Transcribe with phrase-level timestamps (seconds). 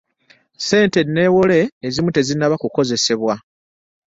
[0.59, 3.35] Ssente enneewole ezimu tezinnaba kukozesebwa.